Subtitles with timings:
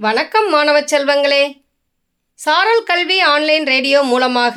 [0.00, 1.64] வணக்கம் மாணவ செல்வங்களே.
[2.34, 4.56] சாரல் கல்வி ஆன்லைன் ரேடியோ மூலமாக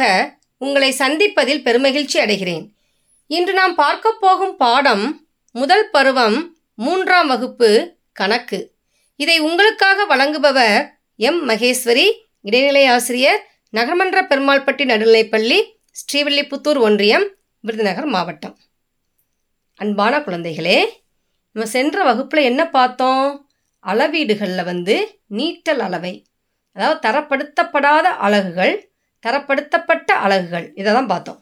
[0.58, 2.66] உங்களை சந்திப்பதில் பெருமகிழ்ச்சி அடைகிறேன்.
[3.28, 8.72] இன்று நாம் பார்க்க போகும் பாடம் முதல் பருவம் மூன்றாம் வகுப்பு கணக்கு.
[9.16, 11.50] இதை உங்களுக்காக வழங்குபவர் எம்.
[11.50, 12.12] மகேஸ்வரி
[12.42, 15.64] இடைநிலை ஆசிரியர் நகர்மன்ற பெருமாள்பட்டி நடுநிலைப்பள்ளி
[16.02, 17.28] ஸ்ரீவில்லிபுத்தூர் ஒன்றியம்
[17.60, 18.58] விருதுநகர் மாவட்டம்.
[19.76, 20.86] அன்பான குழந்தைகளே
[21.52, 23.51] நம்ம சென்ற வகுப்பில் என்ன பார்த்தோம்?
[23.86, 24.96] அளவீடுகளில் வந்து
[25.30, 26.14] நீட்டல் அளவை
[26.74, 28.90] அதாவது தரப்படுத்தப்படாத அலகுகள்
[29.26, 31.40] தரப்படுத்தப்பட்ட அலகுகள் இதை தான் பார்த்தோம்.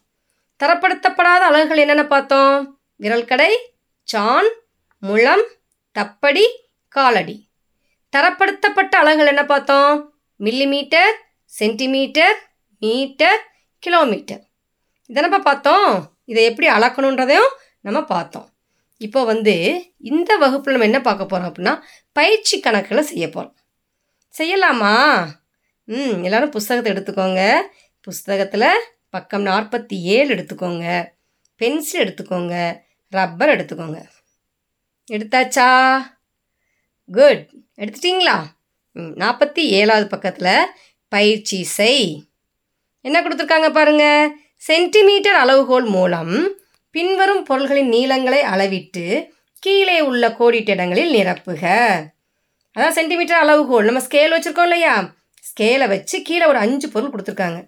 [0.60, 2.56] தரப்படுத்தப்படாத அலகுகள் என்னென்ன பார்த்தோம்?
[3.00, 3.52] விரல்கடை
[4.04, 4.50] சான்
[5.04, 5.46] முழம்
[5.96, 6.46] தப்படி
[6.88, 7.50] காலடி.
[8.14, 9.96] தரப்படுத்தப்பட்ட அலகுகள் என்ன பார்த்தோம்?
[10.40, 12.38] Millimetre centimetre
[12.82, 13.40] metre
[13.84, 14.44] kilometre.
[15.10, 16.10] இதனப்போ பார்த்தோம்?
[16.26, 18.48] இதை எப்படி அளக்கணுன்றதையும் நம்ம பார்த்தோம்.
[19.02, 19.54] இப்போ வந்து
[19.98, 21.82] இந்த வகுப்பில் நம்ம என்ன பார்க்க போகிறோம் அப்படின்னா
[22.12, 23.56] பயிற்சி கணக்கில் செய்ய போகிறோம்
[24.40, 24.94] செய்யலாமா?
[25.88, 27.62] ம் எல்லோரும் புஸ்தகத்தை எடுத்துக்கோங்க.
[28.02, 31.08] புஸ்தகத்தில் பக்கம் நாற்பத்தி ஏழு எடுத்துக்கோங்க.
[31.56, 32.82] பென்சில் எடுத்துக்கோங்க.
[33.10, 34.00] ரப்பர் எடுத்துக்கோங்க.
[35.12, 35.70] எடுத்தாச்சா?
[37.10, 37.50] குட்.
[37.78, 38.38] எடுத்துட்டிங்களா?
[38.96, 40.72] ம் நாற்பத்தி ஏழாவது பக்கத்தில்
[41.10, 42.28] பயிற்சி செய்.
[43.02, 44.30] என்ன கொடுத்துருக்காங்க பாருங்க?
[44.56, 46.34] சென்டிமீட்டர் அளவுகோல் மூலம்
[46.92, 49.06] பின்வரும் பொருள்களின் நீளங்களை அளவிட்டு
[49.60, 51.64] கீழே உள்ள கோடிட்ட இடங்களில் நிரப்புக.
[52.78, 53.86] அதான் சென்டிமீட்டர் அளவுகோல்.
[53.86, 55.14] நம்ம ஸ்கேல் வச்சுருக்கோம் இல்லையா?
[55.50, 57.60] ஸ்கேலை வச்சு கீழே ஒரு அஞ்சு பொருள் கொடுத்துருக்காங்க.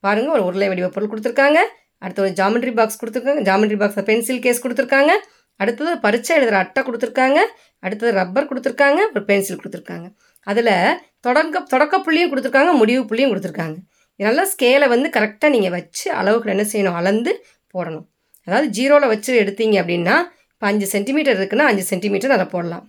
[0.00, 1.58] பாருங்கள் ஒரு உருளை வடிவ பொருள் கொடுத்துருக்காங்க.
[1.98, 3.42] அடுத்து ஒரு ஜாமெண்ட்ரி பாக்ஸ் கொடுத்துருக்காங்க.
[3.48, 5.12] ஜாமெண்ட்ரி பாக்ஸில் பென்சில் கேஸ் கொடுத்துருக்காங்க.
[5.56, 7.38] அடுத்தது பரீட்சை எழுதுகிற அட்டை கொடுத்துருக்காங்க.
[7.78, 9.00] அடுத்தது ரப்பர் கொடுத்துருக்காங்க.
[9.14, 10.06] ஒரு பென்சில் கொடுத்துருக்காங்க.
[10.42, 12.72] அதில் தொடங்க தொடக்க புள்ளியும் கொடுத்துருக்காங்க.
[12.72, 13.76] முடிவு புள்ளியும் கொடுத்துருக்காங்க.
[14.16, 16.94] இதெல்லாம் ஸ்கேலை வந்து கரெக்டாக நீங்கள் வச்சு அளவுகள் என்ன செய்யணும்?
[16.94, 18.06] அளந்து போடணும்.
[18.46, 20.16] அதாவது ஜீரோவில் வச்சு எடுத்தீங்க அப்படின்னா
[20.52, 22.84] இப்போ அஞ்சு சென்டிமீட்டர் இருக்குன்னா அஞ்சு சென்டிமீட்டர் அதை போடலாம்.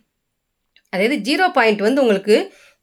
[0.93, 2.35] அதாவது ஜீரோ பாயிண்ட் வந்து உங்களுக்கு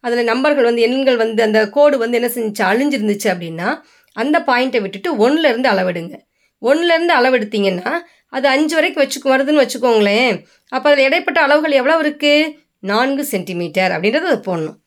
[0.04, 3.68] அதில் நம்பர்கள் வந்து எண்கள் வந்து அந்த கோடு வந்து என்ன செஞ்சு அழிஞ்சிருந்துச்சு அப்படின்னா
[4.16, 6.14] அந்த பாயிண்ட்டை விட்டுட்டு ஒன்றுலேருந்து அளவெடுங்க.
[6.62, 7.90] ஒன்றுலேருந்து அளவெடுத்தீங்கன்னா
[8.36, 10.32] அது அஞ்சு வரைக்கும் வச்சுக்கு வருதுன்னு வச்சுக்கோங்களேன்.
[10.72, 12.48] அப்போ அதில் இடைப்பட்ட அளவுகள் எவ்வளோ இருக்குது
[12.90, 14.78] நான்கு சென்டிமீட்டர் அப்படின்றத அதை போடணும்.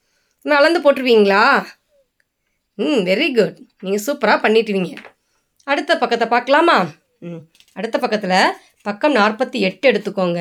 [0.46, 1.44] இன்னும் அளந்து போட்டுருவீங்களா?
[2.78, 4.92] ம் வெரி குட் நீங்கள் சூப்பராக பண்ணிட்டுவீங்க
[5.68, 6.78] அடுத்த பக்கத்தை பார்க்கலாமா?
[7.28, 7.42] ம்.
[7.78, 8.38] அடுத்த பக்கத்தில்
[8.88, 10.40] பக்கம் நாற்பத்தி எட்டு எடுத்துக்கோங்க.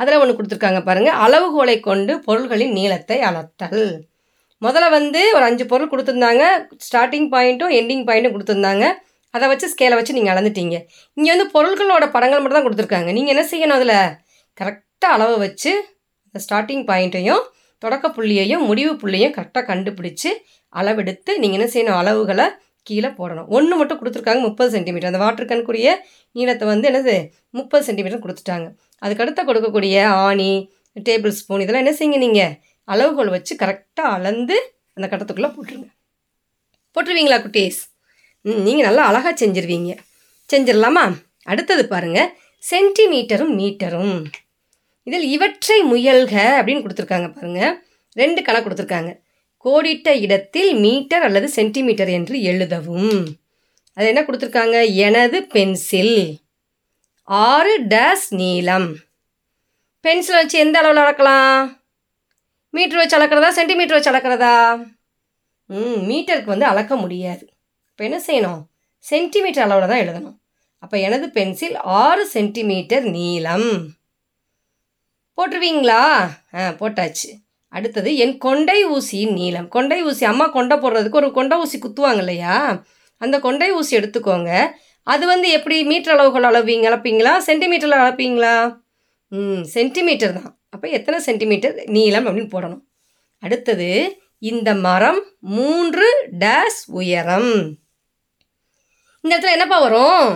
[0.00, 3.84] அதில் ஒன்று கொடுத்துருக்காங்க பாருங்கள் அளவுகோலை கொண்டு பொருள்களின் நீளத்தை அளத்தல்.
[4.64, 6.44] முதல்ல வந்து ஒரு அஞ்சு பொருள் கொடுத்துருந்தாங்க.
[6.86, 8.84] ஸ்டார்டிங் பாயிண்ட்டும் எண்டிங் பாயிண்ட்டும் கொடுத்துருந்தாங்க.
[9.34, 10.76] அதை வச்சு ஸ்கேலை வச்சு நீங்கள் அளந்துட்டீங்க.
[11.16, 13.10] இங்கே வந்து பொருட்களோட படங்கள் மட்டும் தான் கொடுத்துருக்காங்க.
[13.16, 13.98] நீங்கள் என்ன செய்யணும் அதில்?
[14.60, 15.72] கரெக்டாக அளவை வச்சு
[16.26, 17.42] அந்த ஸ்டார்டிங் பாயிண்ட்டையும்
[17.84, 20.30] தொடக்க புள்ளியையும் முடிவு புள்ளியையும் கரெக்டாக கண்டுபிடிச்சி
[20.72, 21.98] அளவெடுத்து நீங்கள் என்ன செய்யணும்?
[22.02, 22.46] அளவுகளை
[22.88, 23.48] கீழே போடணும்.
[23.56, 25.90] ஒன்று மட்டும் கொடுத்துருக்காங்க முப்பது சென்டிமீட்டர் அந்த வாட்டர் கண்ணுக்குரிய
[26.36, 27.16] நீளத்தை வந்து என்னது?
[27.58, 28.68] முப்பது சென்டிமீட்டர் கொடுத்துட்டாங்க.
[29.04, 30.50] அதுக்கடுத்த கொடுக்கக்கூடிய ஆணி
[31.08, 32.54] டேபிள் ஸ்பூன் இதெல்லாம் என்ன செய்யுங்க நீங்கள்
[32.88, 34.56] அளவுகோல் வச்சு கரெக்டாக அளந்து
[34.96, 35.88] அந்த கட்டத்துக்குள்ளே போட்டுருங்க.
[36.96, 37.80] போட்டுருவீங்களா குட்டீஸ்?
[38.44, 39.92] ம் நீங்கள் நல்லா அழகாக செஞ்சிருவீங்க.
[40.50, 41.04] செஞ்சிடலாமா?
[41.52, 42.30] அடுத்தது பாருங்கள்
[42.70, 44.16] சென்டிமீட்டரும் மீட்டரும்
[45.08, 47.74] இதில் இவற்றை முயல்க அப்படின்னு கொடுத்துருக்காங்க பாருங்கள்
[48.20, 49.10] ரெண்டு கணக்கு கொடுத்துருக்காங்க.
[49.66, 53.26] கோடிட்ட இடத்தில் மீட்டர் அல்லது சென்டிமீட்டர் என்று எழுதவும்.
[53.92, 54.94] அது என்ன கொடுத்துருக்காங்க?
[54.94, 56.40] எனது பென்சில்.
[57.22, 58.96] ஆறு டேஸ் நீளம்.
[60.04, 61.78] பென்சிலை வச்சு எந்த அளவில் அளக்கலாம்?
[62.72, 63.48] மீட்ரு வச்சு அளக்கிறதா?
[63.48, 64.84] சென்டிமீட்டர் வச்சு அளக்கிறதா?
[65.66, 67.44] ம் மீட்டருக்கு வந்து அளக்க முடியாது.
[67.90, 68.60] இப்போ என்ன செய்யணும்?
[68.98, 70.38] சென்டிமீட்டர் அளவில் தான் எழுதணும்.
[70.78, 73.94] அப்போ எனது பென்சில் ஆறு சென்டிமீட்டர் நீளம்.
[75.36, 76.02] போட்டுருவீங்களா?
[76.54, 77.45] ஆ போட்டாச்சு.
[77.76, 79.68] அடுத்தது என் கொண்டை ஊசியின் நீளம்.
[79.68, 82.56] கொண்டை ஊசி அம்மா கொண்டை போடுறதுக்கு ஒரு கொண்டை ஊசி குத்துவாங்க இல்லையா?
[83.16, 84.50] அந்த கொண்டை ஊசி எடுத்துக்கோங்க.
[85.02, 85.84] அது வந்து எப்படி?
[85.84, 87.32] மீட்டர் அளவுகள் அளவீங்க அளப்பீங்களா?
[87.48, 88.54] சென்டிமீட்டரில் அளப்பீங்களா?
[89.28, 90.50] ம் சென்டிமீட்டர் தான்.
[90.70, 91.74] அப்போ எத்தனை சென்டிமீட்டர்?
[91.86, 92.82] நீளம் அப்படின்னு போடணும்.
[93.42, 93.90] அடுத்தது
[94.38, 95.20] இந்த மரம்
[95.56, 96.06] மூன்று
[96.38, 97.52] டேஸ் உயரம்.
[99.20, 100.26] இந்த இடத்துல என்னப்பா வரும்?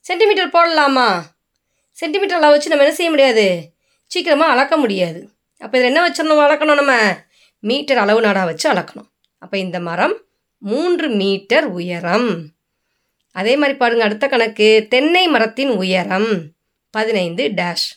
[0.00, 1.08] சென்டிமீட்டர் போடலாமா?
[1.96, 3.46] சென்டிமீட்டர் அளவு வச்சு நம்ம என்ன செய்ய முடியாது?
[4.06, 5.20] சீக்கிரமாக அளக்க முடியாது.
[5.58, 6.44] அப்போ இதில் என்ன வச்சிடணும்?
[6.46, 7.16] அளக்கணும் நம்ம?
[7.58, 9.08] மீட்டர் அளவு நாடாக வச்சு அளக்கணும்.
[9.38, 10.24] அப்போ இந்த மரம்
[10.58, 12.46] மூன்று மீட்டர் உயரம்.
[13.32, 14.86] அதே மாதிரி பாருங்க அடுத்த கணக்கு.
[14.88, 16.42] தென்னை மரத்தின் உயரம்
[16.90, 17.88] பதினைந்து டேஷ்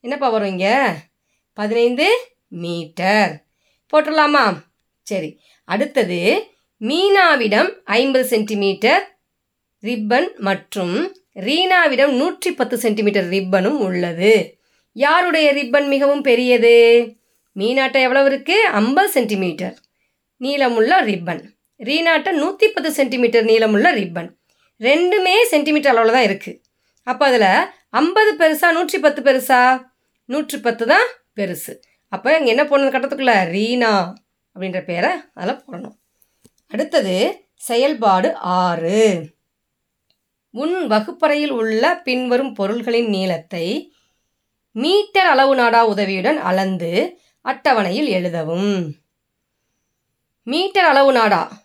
[0.00, 0.76] என்னப்பா வரும் இங்கே?
[1.52, 2.18] பதினைந்து
[2.48, 3.44] மீட்டர்.
[3.92, 4.62] போட்டுடலாமா?
[5.02, 5.40] சரி.
[5.64, 6.46] அடுத்தது
[6.80, 9.20] மீனாவிடம் ஐம்பது சென்டிமீட்டர்
[9.82, 14.57] ரிப்பன் மற்றும் ரீனாவிடம் நூற்றி பத்து சென்டிமீட்டர் ரிப்பனும் உள்ளது.
[15.04, 16.76] யாருடைய ரிப்பன் மிகவும் பெரியது?
[17.60, 19.76] மீனாட்டம் எவ்வளவு இருக்குது ஐம்பது சென்டிமீட்டர்.
[20.44, 21.42] நீளமுள்ள ரிப்பன்.
[21.88, 24.30] ரீநாட்டம் நூற்றி பத்து சென்டிமீட்டர் நீளமுள்ள ரிப்பன்.
[24.80, 26.60] ரெண்டுமே சென்டிமீட்டர் அளவில் தான் இருக்குது
[27.10, 27.50] அப்போ அதில்
[28.00, 29.60] ஐம்பது பெருசா நூற்றி பத்து பெருசா?
[30.32, 31.06] நூற்றி பத்து தான்
[31.38, 31.72] பெருசு.
[32.12, 33.34] அப்போ இங்கே என்ன போடணும் கட்டத்துக்குள்ள?
[33.54, 33.92] ரீனா
[34.52, 35.96] அப்படின்ற பேரை அதில் போடணும்.
[36.72, 37.16] அடுத்தது
[37.68, 38.28] செயல்பாடு
[38.60, 39.02] ஆறு.
[40.54, 43.66] உன் வகுப்பறையில் உள்ள பின்வரும் பொருள்களின் நீளத்தை
[44.82, 48.96] மீட்டர் அளவு நாடா உதவியுடன் அளந்து அட்டவணையில் எழுதவும்.
[50.42, 51.62] மீட்டர் அளவு நாடா.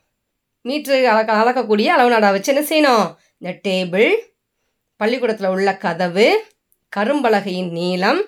[0.62, 3.07] மீட்டர் அளக்க அளக்கக்கூடிய அளவு நாடா வச்சு என்ன செய்யணும்?
[3.38, 4.10] இந்த டேபிள்
[4.95, 6.27] பள்ளிக்கூடத்தில் உள்ள கதவு
[6.98, 8.21] கரும்பலகையின் நீளம்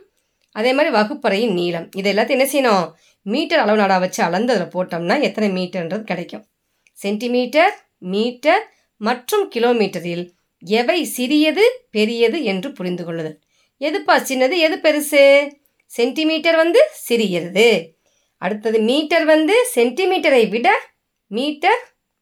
[0.51, 1.91] அதே மாதிரி வகுப்பறையின் நீளம்.
[1.95, 2.91] இது எல்லாத்தையும் என்ன செய்யணும்?
[3.21, 6.45] மீட்டர் அளவு நாடா வச்சு அளந்து அதில் போட்டோம்னா எத்தனை மீட்டர்ன்றது கிடைக்கும்.
[6.91, 8.63] சென்டிமீட்டர் மீட்டர்
[8.97, 10.25] மற்றும் கிலோமீட்டரில்
[10.59, 13.39] எவை சிறியது பெரியது என்று புரிந்து கொள்ளுதல்.
[13.79, 14.57] எதுப்பா சின்னது?
[14.57, 15.51] எது பெருசு?
[15.85, 17.93] சென்டிமீட்டர் வந்து சிறியது.
[18.37, 20.79] அடுத்தது மீட்டர் வந்து சென்டிமீட்டரை விட
[21.27, 21.81] மீட்டர்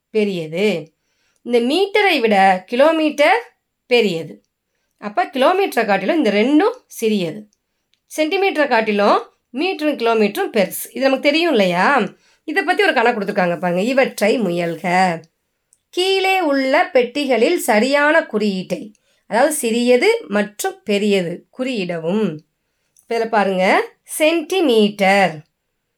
[0.09, 0.94] பெரியது.
[1.41, 3.41] இந்த மீட்டரை விட கிலோமீட்டர்
[3.85, 4.44] பெரியது.
[4.97, 7.50] அப்போ கிலோமீட்டரை காட்டிலும் இந்த ரெண்டும் சிறியது.
[8.17, 10.85] சென்டிமீட்டரை காட்டிலும் மீட்டரும் கிலோமீட்டரும் பெருசு.
[10.91, 12.03] இது நமக்கு தெரியும் இல்லையா?
[12.44, 13.81] இதை பற்றி ஒரு கணக்கு கொடுத்துருக்காங்க பாருங்க.
[13.81, 15.19] இவற்றை முயல்க.
[15.89, 18.91] கீழே உள்ள பெட்டிகளில் சரியான குறியீட்டை
[19.27, 21.47] அதாவது சிறியது மற்றும் பெரியது.
[21.57, 22.37] குறியிடவும்.
[23.07, 23.65] இதில் பாருங்க
[24.03, 25.33] சென்டிமீட்டர்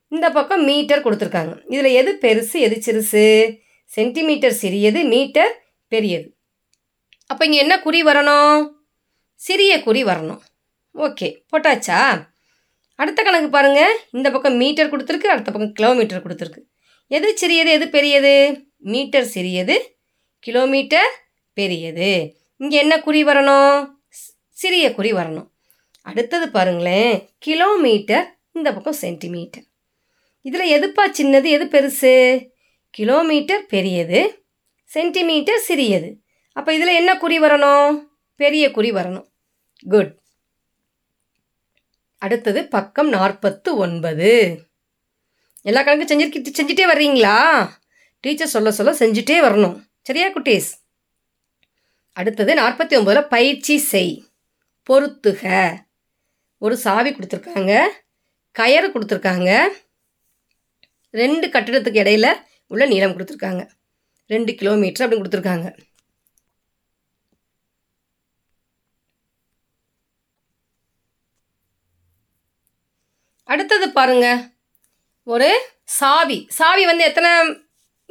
[0.08, 1.54] இந்த பக்கம் மீட்டர் கொடுத்துருக்காங்க.
[1.68, 3.26] இதில் எது பெருசு எது சிறுசு?
[3.86, 5.54] சென்டிமீட்டர் சிறியது மீட்டர்
[5.88, 6.28] பெரியது.
[7.26, 8.68] அப்போ இங்கே என்ன குறி வரணும்?
[9.34, 10.42] சிறிய குறி வரணும்.
[10.96, 12.00] ஓகே போட்டாச்சா?
[12.96, 16.62] அடுத்த கணக்கு பாருங்கள் இந்த பக்கம் மீட்டர் கொடுத்துருக்கு அடுத்த பக்கம் கிலோமீட்டர் கொடுத்துருக்கு.
[17.08, 18.36] எது சிறியது எது பெரியது?
[18.80, 19.76] மீட்டர் சிறியது
[20.40, 21.12] கிலோமீட்டர்
[21.54, 22.44] பெரியது.
[22.58, 23.96] இங்கே என்ன குறி வரணும்?
[24.50, 25.50] சிறிய குறி வரணும்.
[26.02, 27.30] அடுத்தது பாருங்களேன்.
[27.40, 29.64] கிலோமீட்டர் இந்த பக்கம் சென்டிமீட்டர்.
[30.42, 32.46] இதில் எதுப்பா சின்னது எது பெருசு?
[32.90, 34.46] கிலோமீட்டர் பெரியது
[34.84, 36.22] சென்டிமீட்டர் சிறியது.
[36.54, 38.02] அப்போ இதில் என்ன குறி வரணும்?
[38.36, 39.28] பெரிய குறி வரணும்.
[39.90, 40.18] குட்.
[42.18, 44.62] அடுத்தது பக்கம் நாற்பத்து ஒன்பது
[45.62, 47.70] எல்லா கணக்கும் செஞ்சிருக்கி செஞ்சுட்டே வர்றீங்களா?
[48.20, 49.80] டீச்சர் சொல்ல சொல்ல செஞ்சுட்டே வரணும்.
[50.02, 50.85] சரியா குட்டீஸ்?
[52.20, 54.14] அடுத்தது நாற்பத்தி ஒம்போதில் பயிற்சி செய்
[54.90, 55.44] பொருத்துக
[56.66, 57.74] ஒரு சாவி கொடுத்துருக்காங்க
[58.60, 59.50] கயறு கொடுத்துருக்காங்க
[61.22, 62.28] ரெண்டு கட்டிடத்துக்கு இடையில
[62.68, 63.64] உள்ள நீளம் கொடுத்துருக்காங்க.
[64.34, 65.68] ரெண்டு கிலோமீட்டர் அப்படின்னு கொடுத்துருக்காங்க.
[73.44, 74.28] அடுத்தது பாருங்க
[75.24, 75.50] ஒரு
[76.00, 76.38] சாவி.
[76.60, 77.32] சாவி வந்து எத்தனை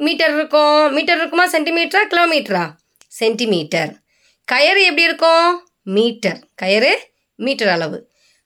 [0.05, 0.93] மீட்டர் இருக்கும்?
[0.93, 1.45] மீட்டர் இருக்குமா?
[1.51, 2.65] சென்டிமீட்டரா கிலோமீட்டரா?
[3.19, 3.91] சென்டிமீட்டர்.
[4.51, 5.49] கயறு எப்படி இருக்கும்?
[5.95, 6.39] மீட்டர்.
[6.61, 6.93] கயறு
[7.35, 7.97] மீட்டர் அளவு.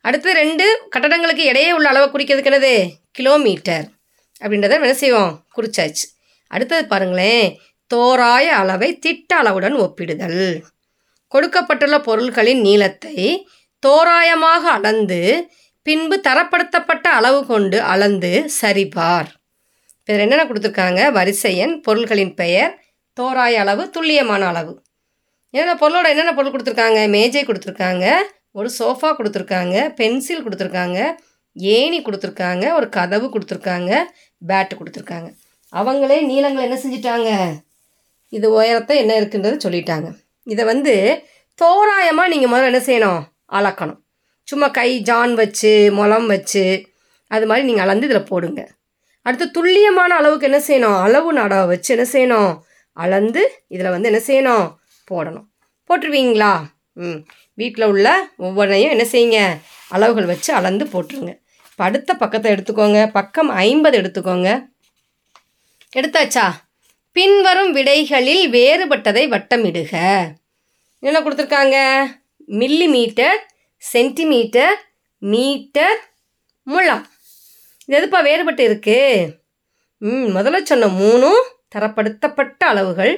[0.06, 2.74] அடுத்து ரெண்டு கட்டடங்களுக்கு இடையே உள்ள அளவை குறிக்கிறதுக்கு என்னது?
[3.12, 3.86] கிலோமீட்டர்.
[4.42, 5.34] அப்படின்றத என்ன செய்வோம்?
[5.56, 6.06] குறிச்சாச்சு.
[6.48, 7.48] அடுத்தது பாருங்களேன்.
[7.94, 10.44] தோராய அளவை திட்ட அளவுடன் ஒப்பிடுதல்.
[11.28, 13.16] கொடுக்கப்பட்டுள்ள பொருட்களின் நீளத்தை
[13.84, 15.20] தோராயமாக அளந்து
[15.86, 18.32] பின்பு தரப்படுத்தப்பட்ட அளவு கொண்டு அளந்து
[18.62, 19.30] சரிபார்.
[20.00, 21.02] இப்போ என்னென்ன கொடுத்துருக்காங்க?
[21.12, 22.74] வரிசை எண் பொருள்களின் பெயர்
[23.20, 24.74] தோராய அளவு துல்லியமான அளவு.
[25.54, 27.00] என்னென்ன பொருளோட என்னென்ன பொருள் கொடுத்துருக்காங்க?
[27.16, 28.06] மேஜை கொடுத்துருக்காங்க
[28.60, 31.00] ஒரு சோஃபா கொடுத்துருக்காங்க பென்சில் கொடுத்துருக்காங்க
[31.56, 33.92] ஏணி கொடுத்துருக்காங்க ஒரு கதவு கொடுத்துருக்காங்க
[34.50, 35.30] பேட்டு கொடுத்துருக்காங்க.
[35.74, 37.30] அவங்களே நீளங்கள் என்ன செஞ்சிட்டாங்க?
[38.38, 40.08] இது உயரத்தை என்ன இருக்குன்றது சொல்லிட்டாங்க.
[40.54, 40.94] இதை வந்து
[41.62, 43.22] தோராயமாக நீங்கள் முதல்ல என்ன செய்யணும்?
[43.58, 44.00] அளக்கணும்.
[44.48, 46.66] சும்மா கை ஜான் வச்சு முலம் வச்சு
[47.28, 48.62] அது மாதிரி நீங்கள் அளந்து இதில் போடுங்க.
[49.26, 51.00] அடுத்து துல்லியமான அளவுக்கு என்ன செய்யணும்?
[51.06, 52.54] அளவு நாடாவை வச்சு என்ன செய்யணும்?
[52.94, 54.76] அளந்து இதில் வந்து என்ன செய்யணும்?
[55.12, 55.48] போடணும்.
[55.90, 56.64] போட்டுருவீங்களா?
[56.94, 57.26] ம்.
[57.54, 59.58] வீட்டில் உள்ள ஒவ்வொன்றையும் என்ன செய்யுங்க?
[59.90, 61.40] அளவுகள் வச்சு அளந்து போட்டுருங்க.
[61.72, 63.12] இப்போ அடுத்த பக்கத்தை எடுத்துக்கோங்க.
[63.12, 64.70] பக்கம் ஐம்பது எடுத்துக்கோங்க.
[65.96, 66.52] எடுத்தாச்சா?
[67.12, 69.94] பின்வரும் விடைகளில் வேறுபட்டதை வட்டமிடுக.
[71.00, 71.78] என்ன கொடுத்துருக்காங்க?
[72.48, 74.76] மில்லி மீட்டர் சென்டிமீட்டர்
[75.18, 76.00] மீட்டர்
[76.64, 77.08] முழம்.
[77.86, 79.38] இது எதுப்பா வேறுபட்டு இருக்குது
[79.98, 81.44] ம் முதல்ல சொன்ன மூணும்
[81.76, 83.14] தரப்படுத்தப்பட்ட அளவுகள்.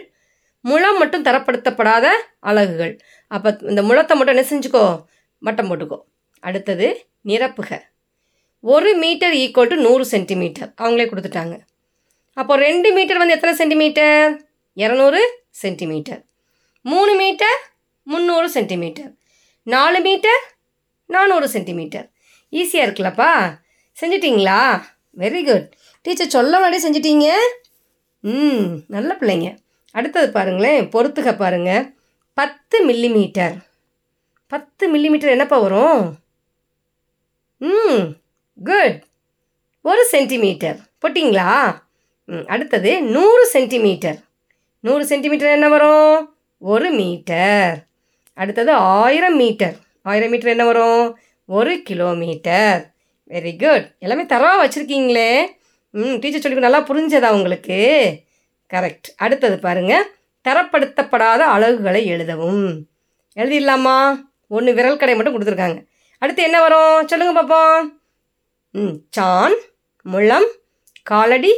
[0.62, 2.08] முழம் மட்டும் தரப்படுத்தப்படாத
[2.40, 3.00] அலகுகள்.
[3.28, 5.04] அப்போ இந்த முழத்தை மட்டும் என்ன செஞ்சுக்கோ?
[5.40, 6.00] மட்டம் போட்டுக்கோ.
[6.40, 7.80] அடுத்தது நிரப்புக.
[8.60, 11.60] ஒரு மீட்டர் ஈக்குவல் டு நூறு சென்டிமீட்டர் அவங்களே கொடுத்துட்டாங்க.
[12.34, 16.22] அப்போ ரெண்டு மீட்டர் வந்து எத்தனை சென்டிமீட்டர் இரநூறு சென்டிமீட்டர்
[16.82, 17.58] மூணு மீட்டர்
[18.04, 19.12] முந்நூறு சென்டிமீட்டர்
[19.64, 20.42] நாலு மீட்டர்
[21.06, 22.12] நானூறு சென்டிமீட்டர்
[22.52, 23.32] ஈஸியாக இருக்குல்லப்பா.
[24.02, 24.84] செஞ்சிட்டிங்களா?
[25.18, 25.68] வெரி குட்
[26.02, 27.28] டீச்சர் சொல்ல முன்னாடியே செஞ்சிட்டீங்க.
[28.24, 29.50] ம் நல்ல பிள்ளைங்க.
[29.92, 31.72] அடுத்தது பாருங்களேன் பொறுத்துக பாருங்க.
[32.38, 33.56] பத்து மில்லிமீட்டர்
[34.48, 36.02] பத்து மில்லிமீட்டர் என்னப்பா வரும்?
[37.58, 38.04] ம்
[38.64, 39.00] குட்
[39.82, 41.52] ஒரு சென்டிமீட்டர் போட்டிங்களா?
[42.26, 44.20] ம் அடுத்தது நூறு சென்டிமீட்டர்
[44.80, 46.36] நூறு சென்டிமீட்டர் என்ன வரும்?
[46.58, 47.76] ஒரு மீட்டர்
[48.34, 51.18] அடுத்தது ஆயிரம் மீட்டர் ஆயிரம் மீட்டர் என்ன வரும்?
[51.46, 52.94] ஒரு கிலோமீட்டர்
[53.30, 55.32] வெரி குட் எல்லாமே தரவாக வச்சுருக்கீங்களே.
[55.94, 57.80] ம் டீச்சர் சொல்லி நல்லா புரிஞ்சதா உங்களுக்கு?
[58.74, 60.10] கரெக்ட் அடுத்தது பாருங்க.
[60.48, 62.88] தரப்படுத்தப்படாத அலகுகளை எழுதவும்.
[63.36, 64.20] எழுதிடலாமா?
[64.48, 65.86] ஒன்று விரல் கடை மட்டும் கொடுத்துருக்காங்க.
[66.18, 67.08] அடுத்து என்ன வரும்?
[67.08, 68.02] சொல்லுங்கள் பார்ப்போம்
[68.72, 69.56] ம் சான்
[70.02, 70.48] முழம்
[71.04, 71.54] காலடி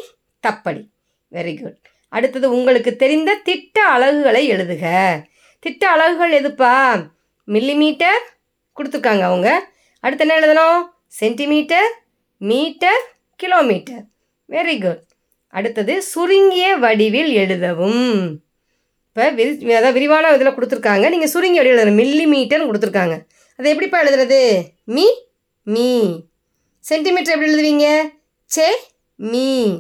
[0.48, 0.90] தப்படி.
[1.32, 1.78] வெரி குட்
[2.10, 4.86] அடுத்தது உங்களுக்கு தெரிந்த திட்ட அலகுகளை எழுதுக.
[5.60, 6.74] திட்ட அலகுகள் எதுப்பா?
[7.48, 8.22] மில்லிமீட்டர்
[8.78, 9.68] கொடுத்துருக்காங்க அவங்க.
[10.00, 10.82] அடுத்து என்ன எழுதணும்?
[11.08, 11.92] Centimetre
[12.38, 13.02] metre
[13.36, 14.04] kilometre
[14.54, 15.02] very good
[15.48, 18.42] அடுத்தது சுருங்கிய வடிவில் எழுதவும்.
[19.08, 21.10] இப்போ விரி அதாவது விரிவான இதில் கொடுத்துருக்காங்க.
[21.10, 22.02] நீங்கள் சுருங்கிய வடிவில் எழுதணும்.
[22.02, 23.16] மில்லி மீட்டர்னு கொடுத்துருக்காங்க.
[23.58, 24.62] அது எப்படிப்பா எழுதுறது?
[24.84, 25.06] Me
[25.64, 26.20] me.
[26.80, 28.10] சென்டிமீட்டர் எப்படி எழுதுவீங்க?
[28.46, 28.76] சே
[29.16, 29.80] மீ.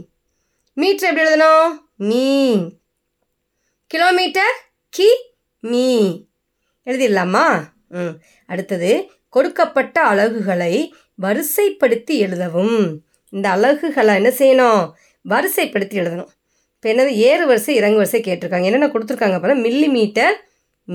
[0.73, 1.69] மீட்டர் எப்படி எழுதணும்?
[1.95, 2.55] மீ.
[3.87, 4.53] கிலோமீட்டர்
[4.89, 5.09] கி
[5.59, 6.19] மீ.
[6.85, 7.63] எழுதிடலாமா?
[7.89, 8.21] ம்.
[8.47, 13.05] அடுத்தது கொடுக்கப்பட்ட அலகுகளை வரிசைப்படுத்தி எழுதவும்.
[13.33, 14.81] இந்த அழகுகளை என்ன செய்யணும்?
[15.29, 16.31] வரிசைப்படுத்தி எழுதணும்.
[16.75, 17.11] இப்போ என்னது?
[17.29, 18.67] ஏறு வரிசை இறங்கு வரிசை கேட்டிருக்காங்க.
[18.69, 20.35] என்னென்ன கொடுத்துருக்காங்க அப்போ millimetre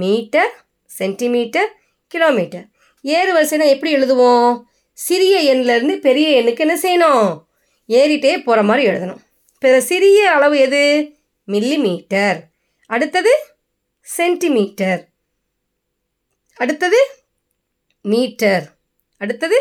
[0.03, 0.53] metre
[0.99, 1.71] centimetre
[2.15, 2.67] kilometre
[3.03, 4.51] ஏறு வரிசைனா எப்படி எழுதுவோம்?
[4.93, 7.29] சிறிய எண்ணிலேருந்து பெரிய எண்ணுக்கு என்ன செய்யணும்?
[7.89, 9.21] ஏறிட்டே போகிற மாதிரி எழுதணும்.
[9.55, 10.83] இப்போ சிறிய அளவு எது?
[11.53, 12.39] மில்லி மீட்டர்
[12.87, 13.33] அடுத்தது
[14.07, 15.01] சென்டிமீட்டர்
[16.55, 17.01] அடுத்தது
[18.05, 18.65] மீட்டர்
[19.17, 19.59] அடுத்தது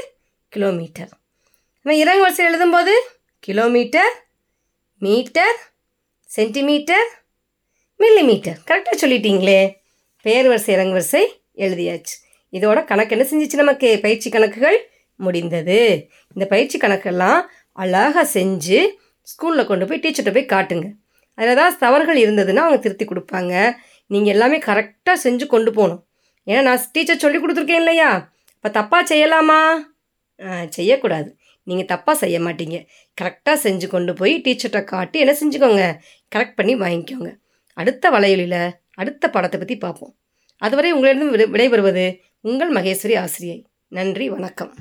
[0.53, 1.11] கிலோமீட்டர்
[1.87, 2.93] நம்ம இறங்கு வரிசையில் எழுதும்போது
[3.39, 4.15] கிலோமீட்டர்
[4.97, 5.57] மீட்டர்
[6.29, 7.05] சென்டிமீட்டர்
[7.99, 8.57] மில்லிமீட்டர்.
[8.69, 9.61] கரெக்டாக சொல்லிட்டீங்களே.
[10.21, 11.21] பேர் வரிசை இறங்கு வரிசை
[11.55, 12.15] எழுதியாச்சு.
[12.51, 13.99] இதோட கணக்கு என்ன செஞ்சிச்சு நமக்கு?
[14.01, 14.77] பயிற்சி கணக்குகள்
[15.15, 15.79] முடிந்தது.
[16.35, 17.39] இந்த பயிற்சி கணக்கெல்லாம்
[17.71, 18.81] அழகாக செஞ்சு
[19.21, 20.89] ஸ்கூலில் கொண்டு போய் டீச்சர்கிட்ட போய் காட்டுங்க.
[21.33, 23.75] அதில் தான் தவறுகள் இருந்ததுன்னா அவங்க திருத்தி கொடுப்பாங்க.
[24.07, 26.05] நீங்கள் எல்லாமே கரெக்டாக செஞ்சு கொண்டு போகணும்.
[26.47, 28.33] ஏன்னா நான் டீச்சர் சொல்லி கொடுத்துருக்கேன் இல்லையா?
[28.55, 29.61] இப்போ தப்பாக செய்யலாமா?
[30.69, 31.29] செய்யக்கூடாது.
[31.67, 32.77] நீங்கள் தப்பாக செய்ய மாட்டீங்க.
[33.21, 35.83] கரெக்டாக செஞ்சு கொண்டு போய் டீச்சர்கிட்ட காட்டி என்ன செஞ்சுக்கோங்க.
[36.35, 37.31] கரெக்ட் பண்ணி வாங்கிக்கோங்க.
[37.77, 38.61] அடுத்த வலையொலியில்
[39.01, 40.13] அடுத்த படத்தை பற்றி பார்ப்போம்.
[40.61, 42.05] அதுவரை உங்களிடம் விடை விடைபெறுவது
[42.41, 43.57] உங்கள் மகேஸ்வரி ஆசிரியை.
[43.87, 44.73] நன்றி வணக்கம்.